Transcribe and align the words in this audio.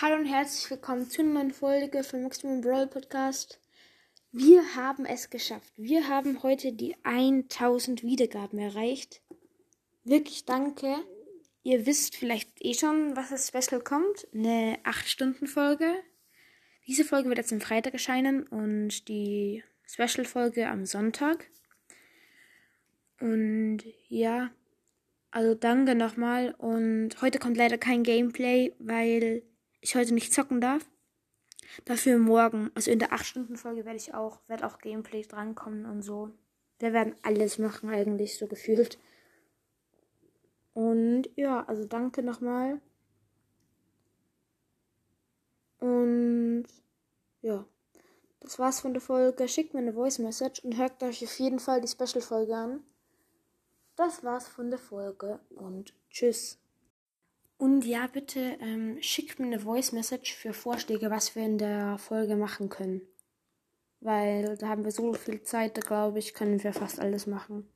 Hallo 0.00 0.14
und 0.14 0.26
herzlich 0.26 0.70
willkommen 0.70 1.10
zu 1.10 1.22
einer 1.22 1.32
neuen 1.32 1.50
Folge 1.50 2.04
vom 2.04 2.22
Maximum 2.22 2.60
Brawl 2.60 2.86
Podcast. 2.86 3.58
Wir 4.30 4.76
haben 4.76 5.04
es 5.04 5.28
geschafft. 5.28 5.72
Wir 5.76 6.08
haben 6.08 6.44
heute 6.44 6.72
die 6.72 6.94
1000 7.02 8.04
Wiedergaben 8.04 8.60
erreicht. 8.60 9.22
Wirklich 10.04 10.44
danke. 10.44 10.98
Ihr 11.64 11.84
wisst 11.84 12.14
vielleicht 12.14 12.64
eh 12.64 12.74
schon, 12.74 13.16
was 13.16 13.30
das 13.30 13.48
Special 13.48 13.82
kommt. 13.82 14.28
Eine 14.32 14.78
8-Stunden-Folge. 14.84 15.92
Diese 16.86 17.04
Folge 17.04 17.28
wird 17.28 17.38
jetzt 17.38 17.52
am 17.52 17.60
Freitag 17.60 17.94
erscheinen 17.94 18.44
und 18.46 19.08
die 19.08 19.64
Special-Folge 19.84 20.68
am 20.68 20.86
Sonntag. 20.86 21.50
Und 23.18 23.78
ja, 24.06 24.52
also 25.32 25.56
danke 25.56 25.96
nochmal. 25.96 26.54
Und 26.56 27.20
heute 27.20 27.40
kommt 27.40 27.56
leider 27.56 27.78
kein 27.78 28.04
Gameplay, 28.04 28.72
weil 28.78 29.42
ich 29.88 29.94
heute 29.94 30.14
nicht 30.14 30.32
zocken 30.34 30.60
darf. 30.60 30.84
Dafür 31.84 32.18
morgen, 32.18 32.70
also 32.74 32.90
in 32.90 32.98
der 32.98 33.12
8-Stunden-Folge 33.12 33.84
werde 33.84 33.96
ich 33.96 34.14
auch, 34.14 34.40
werde 34.46 34.66
auch 34.66 34.78
Gameplay 34.78 35.22
drankommen 35.22 35.86
und 35.86 36.02
so. 36.02 36.30
Wir 36.78 36.92
werden 36.92 37.14
alles 37.22 37.58
machen, 37.58 37.88
eigentlich, 37.88 38.38
so 38.38 38.46
gefühlt. 38.46 38.98
Und 40.74 41.28
ja, 41.36 41.64
also 41.64 41.84
danke 41.84 42.22
nochmal. 42.22 42.80
Und 45.78 46.66
ja, 47.40 47.64
das 48.40 48.58
war's 48.58 48.80
von 48.80 48.92
der 48.92 49.02
Folge. 49.02 49.48
Schickt 49.48 49.74
mir 49.74 49.80
eine 49.80 49.94
Voice 49.94 50.18
Message 50.18 50.64
und 50.64 50.76
hört 50.76 51.02
euch 51.02 51.24
auf 51.24 51.38
jeden 51.38 51.60
Fall 51.60 51.80
die 51.80 51.88
Special-Folge 51.88 52.54
an. 52.54 52.84
Das 53.96 54.22
war's 54.22 54.46
von 54.46 54.70
der 54.70 54.78
Folge 54.78 55.40
und 55.50 55.94
tschüss. 56.10 56.58
Und 57.58 57.84
ja, 57.84 58.06
bitte 58.06 58.56
ähm, 58.60 58.98
schickt 59.02 59.40
mir 59.40 59.46
eine 59.46 59.58
Voice 59.60 59.90
Message 59.92 60.34
für 60.34 60.52
Vorschläge, 60.52 61.10
was 61.10 61.34
wir 61.34 61.44
in 61.44 61.58
der 61.58 61.98
Folge 61.98 62.36
machen 62.36 62.68
können. 62.68 63.02
Weil 64.00 64.56
da 64.56 64.68
haben 64.68 64.84
wir 64.84 64.92
so 64.92 65.12
viel 65.12 65.42
Zeit, 65.42 65.76
da 65.76 65.80
glaube 65.80 66.20
ich, 66.20 66.34
können 66.34 66.62
wir 66.62 66.72
fast 66.72 67.00
alles 67.00 67.26
machen. 67.26 67.68